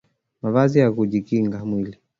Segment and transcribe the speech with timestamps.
[0.41, 1.97] mavazi ya kujikinga mwili